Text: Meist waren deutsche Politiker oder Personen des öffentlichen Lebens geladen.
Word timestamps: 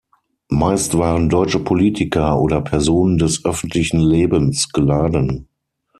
Meist 0.49 0.97
waren 0.97 1.29
deutsche 1.29 1.59
Politiker 1.59 2.39
oder 2.41 2.59
Personen 2.61 3.19
des 3.19 3.45
öffentlichen 3.45 3.99
Lebens 3.99 4.69
geladen. 4.69 5.47